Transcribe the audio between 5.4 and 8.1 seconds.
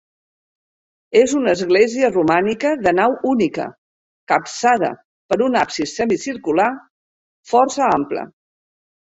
un absis semicircular força